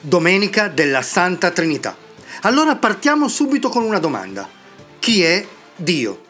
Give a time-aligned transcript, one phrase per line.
[0.00, 1.96] domenica della Santa Trinità.
[2.42, 4.48] Allora partiamo subito con una domanda.
[4.98, 6.22] Chi è Dio?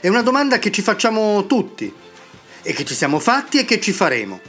[0.00, 1.92] È una domanda che ci facciamo tutti
[2.62, 4.40] e che ci siamo fatti e che ci faremo.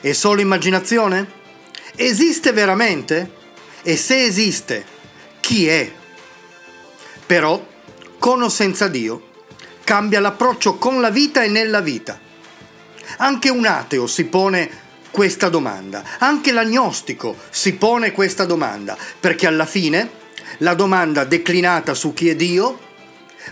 [0.00, 1.26] È solo immaginazione?
[1.96, 3.32] Esiste veramente?
[3.82, 4.84] E se esiste,
[5.40, 5.90] chi è?
[7.26, 7.66] Però,
[8.18, 9.30] con o senza Dio,
[9.82, 12.18] cambia l'approccio con la vita e nella vita.
[13.18, 14.84] Anche un ateo si pone
[15.16, 16.04] questa domanda.
[16.18, 20.10] Anche l'agnostico si pone questa domanda, perché alla fine
[20.58, 22.78] la domanda declinata su chi è Dio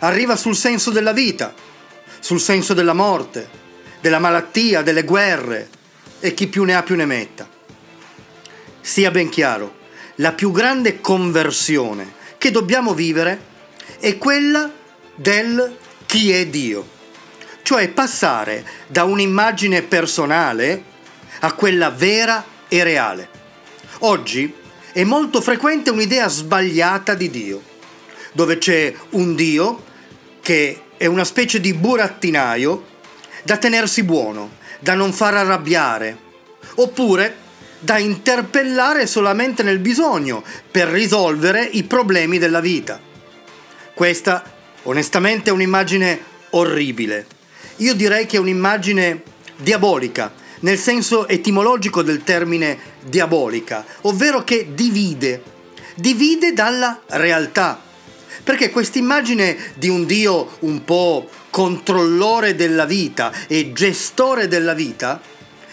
[0.01, 1.55] arriva sul senso della vita,
[2.21, 3.49] sul senso della morte,
[4.03, 5.71] della malattia, delle guerre
[6.21, 7.49] e chi più ne ha più ne metta.
[8.83, 9.77] Sia ben chiaro,
[10.17, 13.41] la più grande conversione che dobbiamo vivere
[14.01, 14.71] è quella
[15.15, 16.87] del chi è Dio,
[17.63, 20.93] cioè passare da un'immagine personale
[21.45, 23.29] a quella vera e reale.
[24.01, 24.53] Oggi
[24.93, 27.63] è molto frequente un'idea sbagliata di Dio,
[28.33, 29.85] dove c'è un Dio
[30.41, 32.93] che è una specie di burattinaio
[33.43, 36.17] da tenersi buono, da non far arrabbiare,
[36.77, 37.37] oppure
[37.79, 42.99] da interpellare solamente nel bisogno per risolvere i problemi della vita.
[43.93, 44.43] Questa,
[44.85, 46.19] onestamente, è un'immagine
[46.51, 47.27] orribile.
[47.77, 49.23] Io direi che è un'immagine
[49.57, 50.33] diabolica,
[50.65, 55.43] nel senso etimologico del termine diabolica, ovvero che divide,
[55.95, 57.81] divide dalla realtà.
[58.43, 65.21] Perché questa immagine di un Dio un po' controllore della vita e gestore della vita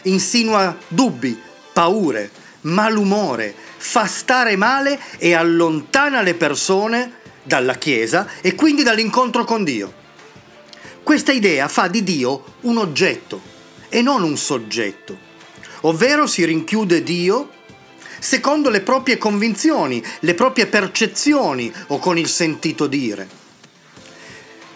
[0.04, 1.40] insinua dubbi,
[1.74, 2.30] paure,
[2.62, 10.00] malumore, fa stare male e allontana le persone dalla Chiesa e quindi dall'incontro con Dio.
[11.02, 13.51] Questa idea fa di Dio un oggetto,
[13.94, 15.18] e non un soggetto,
[15.82, 17.50] ovvero si rinchiude Dio
[18.18, 23.28] secondo le proprie convinzioni, le proprie percezioni o con il sentito dire.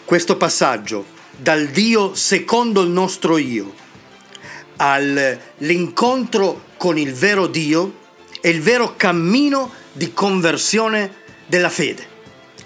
[0.04, 3.72] Questo passaggio dal Dio secondo il nostro io
[4.76, 8.04] all'incontro con il vero Dio
[8.40, 12.14] è il vero cammino di conversione della fede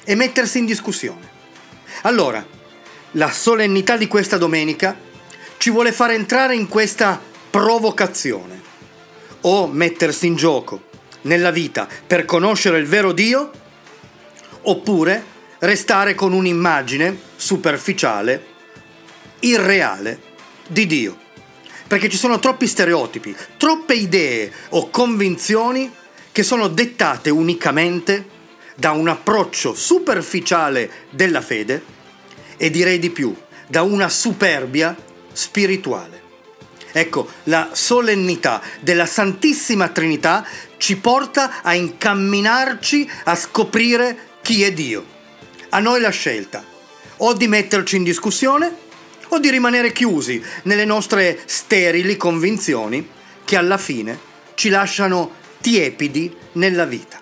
[0.02, 1.28] e mettersi in discussione.
[2.02, 2.44] Allora,
[3.12, 5.08] la solennità di questa domenica
[5.60, 8.62] ci vuole fare entrare in questa provocazione
[9.42, 10.84] o mettersi in gioco
[11.22, 13.50] nella vita per conoscere il vero Dio
[14.62, 15.22] oppure
[15.58, 18.46] restare con un'immagine superficiale,
[19.40, 20.20] irreale
[20.66, 21.18] di Dio.
[21.86, 25.92] Perché ci sono troppi stereotipi, troppe idee o convinzioni
[26.32, 28.26] che sono dettate unicamente
[28.76, 31.84] da un approccio superficiale della fede
[32.56, 36.28] e direi di più, da una superbia spirituale.
[36.92, 40.44] Ecco, la solennità della Santissima Trinità
[40.76, 45.04] ci porta a incamminarci a scoprire chi è Dio.
[45.68, 46.64] A noi la scelta,
[47.18, 48.88] o di metterci in discussione
[49.28, 53.08] o di rimanere chiusi nelle nostre sterili convinzioni
[53.44, 54.18] che alla fine
[54.54, 57.20] ci lasciano tiepidi nella vita.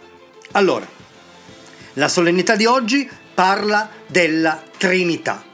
[0.52, 0.86] Allora,
[1.94, 5.44] la solennità di oggi parla della Trinità.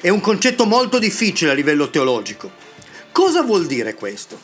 [0.00, 2.50] È un concetto molto difficile a livello teologico.
[3.12, 4.38] Cosa vuol dire questo?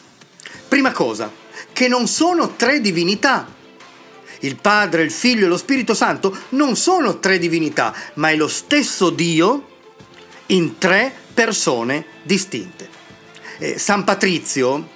[0.68, 1.30] Prima cosa,
[1.72, 3.52] che non sono tre divinità.
[4.40, 8.48] Il Padre, il Figlio e lo Spirito Santo non sono tre divinità, ma è lo
[8.48, 9.66] stesso Dio
[10.46, 12.88] in tre persone distinte.
[13.58, 14.88] Eh, San Patrizio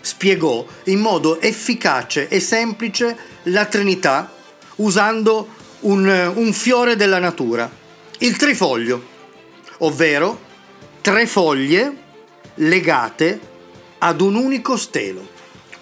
[0.00, 4.32] spiegò in modo efficace e semplice la Trinità
[4.76, 5.48] usando
[5.80, 7.70] un, un fiore della natura,
[8.18, 9.16] il trifoglio
[9.78, 10.40] ovvero
[11.00, 11.96] tre foglie
[12.54, 13.40] legate
[13.98, 15.26] ad un unico stelo,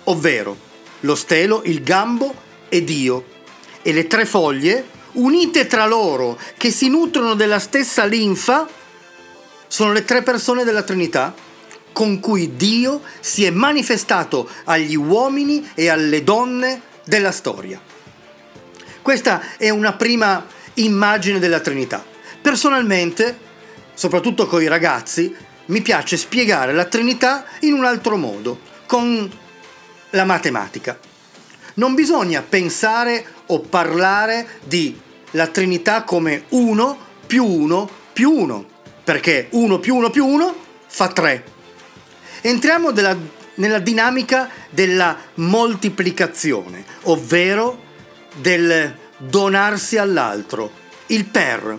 [0.04, 0.56] ovvero
[1.00, 2.34] lo stelo, il gambo
[2.68, 3.24] e Dio,
[3.82, 8.68] e le tre foglie, unite tra loro, che si nutrono della stessa linfa,
[9.68, 11.34] sono le tre persone della Trinità
[11.92, 17.80] con cui Dio si è manifestato agli uomini e alle donne della storia.
[19.00, 20.44] Questa è una prima
[20.74, 22.04] immagine della Trinità.
[22.42, 23.38] Personalmente
[23.96, 25.34] soprattutto con i ragazzi,
[25.66, 29.28] mi piace spiegare la Trinità in un altro modo, con
[30.10, 30.98] la matematica.
[31.74, 35.00] Non bisogna pensare o parlare di
[35.32, 38.66] la Trinità come 1 più 1 più 1,
[39.02, 40.56] perché 1 più 1 più 1
[40.86, 41.44] fa 3.
[42.42, 43.16] Entriamo della,
[43.54, 47.82] nella dinamica della moltiplicazione, ovvero
[48.36, 50.70] del donarsi all'altro,
[51.06, 51.78] il per.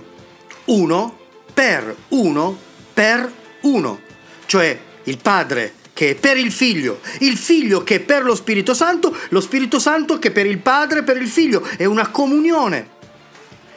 [0.65, 1.17] 1
[1.57, 2.55] per uno
[2.93, 3.31] per
[3.61, 3.99] uno,
[4.45, 8.75] cioè il padre che è per il Figlio, il Figlio che è per lo Spirito
[8.75, 11.67] Santo, lo Spirito Santo che è per il Padre, per il Figlio.
[11.75, 12.89] È una comunione.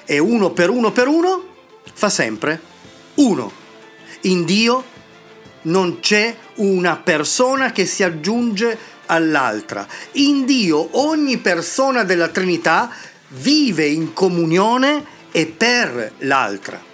[0.04, 1.48] E uno per uno per uno
[1.94, 2.60] fa sempre
[3.14, 3.50] uno.
[4.22, 4.84] In Dio
[5.62, 9.86] non c'è una persona che si aggiunge all'altra.
[10.12, 12.90] In Dio ogni persona della Trinità
[13.28, 16.88] vive in comunione e per l'altra.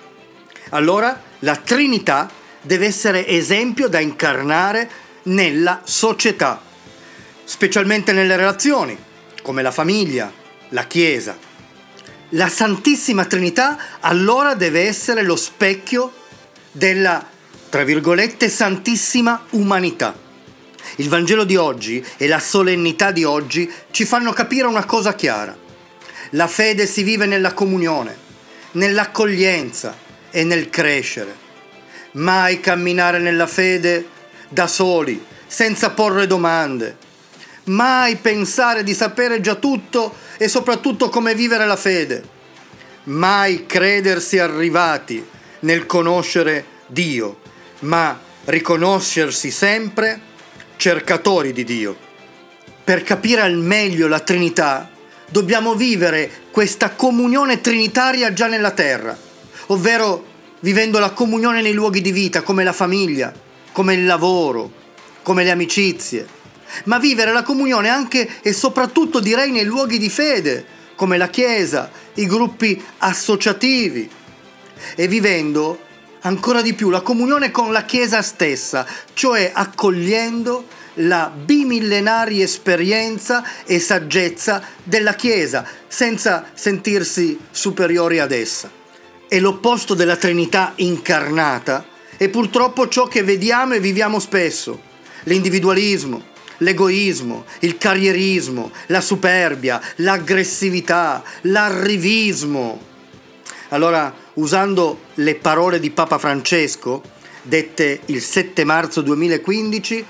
[0.70, 2.28] Allora la Trinità
[2.60, 4.90] deve essere esempio da incarnare
[5.24, 6.60] nella società,
[7.44, 8.98] specialmente nelle relazioni,
[9.42, 10.32] come la famiglia,
[10.70, 11.38] la Chiesa.
[12.30, 16.12] La Santissima Trinità allora deve essere lo specchio
[16.72, 17.24] della,
[17.68, 20.18] tra virgolette, Santissima Umanità.
[20.96, 25.56] Il Vangelo di oggi e la solennità di oggi ci fanno capire una cosa chiara.
[26.30, 28.16] La fede si vive nella comunione,
[28.72, 30.05] nell'accoglienza
[30.36, 31.34] e nel crescere.
[32.12, 34.06] Mai camminare nella fede
[34.50, 36.98] da soli, senza porre domande.
[37.64, 42.22] Mai pensare di sapere già tutto e soprattutto come vivere la fede.
[43.04, 45.26] Mai credersi arrivati
[45.60, 47.40] nel conoscere Dio,
[47.80, 50.20] ma riconoscersi sempre
[50.76, 51.96] cercatori di Dio.
[52.84, 54.90] Per capire al meglio la Trinità,
[55.30, 59.24] dobbiamo vivere questa comunione trinitaria già nella terra,
[59.66, 63.32] ovvero vivendo la comunione nei luoghi di vita come la famiglia,
[63.72, 64.70] come il lavoro,
[65.22, 66.26] come le amicizie,
[66.84, 70.64] ma vivere la comunione anche e soprattutto direi nei luoghi di fede,
[70.94, 74.08] come la Chiesa, i gruppi associativi,
[74.94, 75.78] e vivendo
[76.20, 80.66] ancora di più la comunione con la Chiesa stessa, cioè accogliendo
[81.00, 88.75] la bimillenaria esperienza e saggezza della Chiesa, senza sentirsi superiori ad essa.
[89.28, 94.81] È l'opposto della Trinità incarnata è purtroppo ciò che vediamo e viviamo spesso.
[95.25, 96.25] L'individualismo,
[96.58, 102.81] l'egoismo, il carrierismo, la superbia, l'aggressività, l'arrivismo.
[103.70, 107.02] Allora, usando le parole di Papa Francesco,
[107.43, 110.06] dette il 7 marzo 2015,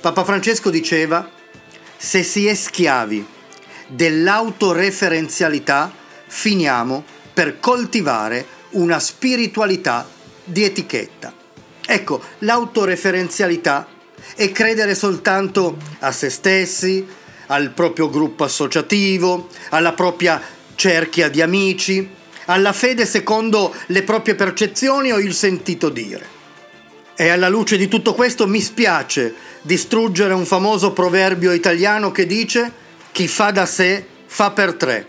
[0.00, 1.28] Papa Francesco diceva,
[1.96, 3.26] se si è schiavi
[3.88, 5.92] dell'autoreferenzialità,
[6.26, 10.08] finiamo per coltivare una spiritualità
[10.44, 11.34] di etichetta.
[11.84, 13.88] Ecco, l'autoreferenzialità
[14.36, 17.06] è credere soltanto a se stessi,
[17.46, 20.40] al proprio gruppo associativo, alla propria
[20.76, 22.08] cerchia di amici,
[22.46, 26.32] alla fede secondo le proprie percezioni o il sentito dire.
[27.16, 32.72] E alla luce di tutto questo mi spiace distruggere un famoso proverbio italiano che dice
[33.12, 35.06] chi fa da sé fa per tre,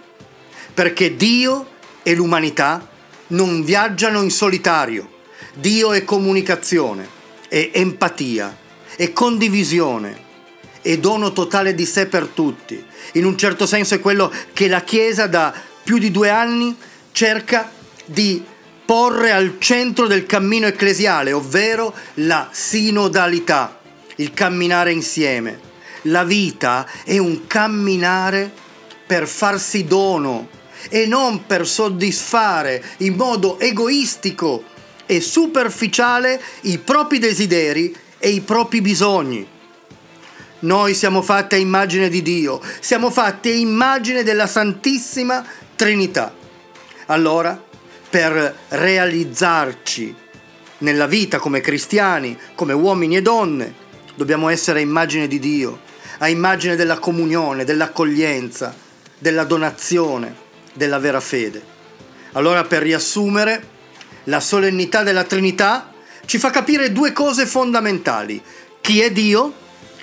[0.74, 1.74] perché Dio
[2.08, 2.88] e l'umanità
[3.28, 5.10] non viaggiano in solitario
[5.58, 7.08] Dio è comunicazione,
[7.48, 8.56] è empatia,
[8.98, 10.24] è condivisione,
[10.82, 12.84] è dono totale di sé per tutti.
[13.14, 16.76] In un certo senso è quello che la Chiesa da più di due anni
[17.14, 17.72] cerca
[18.04, 18.44] di
[18.84, 23.80] porre al centro del cammino ecclesiale, ovvero la sinodalità,
[24.18, 25.60] il camminare insieme.
[26.04, 28.52] La vita è un camminare
[29.08, 30.50] per farsi dono
[30.90, 34.64] e non per soddisfare in modo egoistico
[35.06, 39.48] e superficiale i propri desideri e i propri bisogni.
[40.60, 46.34] Noi siamo fatti a immagine di Dio, siamo fatti a immagine della Santissima Trinità.
[47.08, 47.62] Allora,
[48.10, 50.16] per realizzarci
[50.80, 53.74] nella vita come cristiani, come uomini e donne,
[54.16, 55.82] dobbiamo essere a immagine di Dio,
[56.20, 58.74] a immagine della comunione, dell'accoglienza,
[59.20, 60.44] della donazione,
[60.76, 61.74] della vera fede.
[62.34, 63.74] Allora, per riassumere,
[64.26, 65.92] la solennità della Trinità
[66.26, 68.42] ci fa capire due cose fondamentali.
[68.82, 69.54] Chi è Dio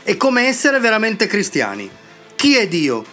[0.02, 1.88] e come essere veramente cristiani.
[2.34, 3.04] Chi è Dio?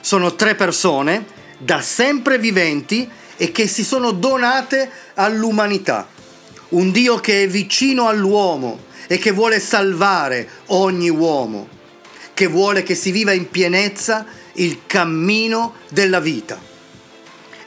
[0.00, 1.24] Sono tre persone
[1.58, 6.06] da sempre viventi e che si sono donate all'umanità.
[6.70, 11.68] Un Dio che è vicino all'uomo e che vuole salvare ogni uomo,
[12.34, 16.76] che vuole che si viva in pienezza il cammino della vita.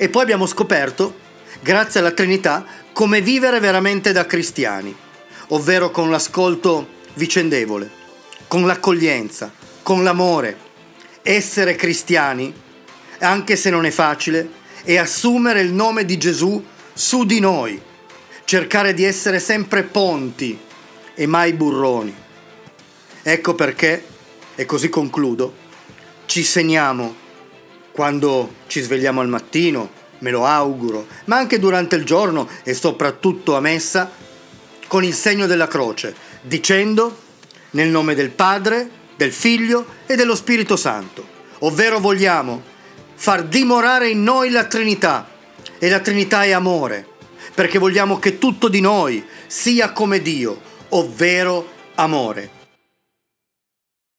[0.01, 1.15] E poi abbiamo scoperto,
[1.61, 4.95] grazie alla Trinità, come vivere veramente da cristiani,
[5.49, 7.87] ovvero con l'ascolto vicendevole,
[8.47, 9.53] con l'accoglienza,
[9.83, 10.57] con l'amore.
[11.21, 12.51] Essere cristiani,
[13.19, 14.49] anche se non è facile,
[14.81, 17.79] è assumere il nome di Gesù su di noi,
[18.43, 20.57] cercare di essere sempre ponti
[21.13, 22.15] e mai burroni.
[23.21, 24.03] Ecco perché,
[24.55, 25.53] e così concludo,
[26.25, 27.20] ci segniamo
[27.91, 33.55] quando ci svegliamo al mattino, me lo auguro, ma anche durante il giorno e soprattutto
[33.55, 34.09] a messa,
[34.87, 37.17] con il segno della croce, dicendo
[37.71, 41.25] nel nome del Padre, del Figlio e dello Spirito Santo,
[41.59, 42.61] ovvero vogliamo
[43.13, 45.29] far dimorare in noi la Trinità
[45.77, 47.07] e la Trinità è amore,
[47.53, 52.60] perché vogliamo che tutto di noi sia come Dio, ovvero amore.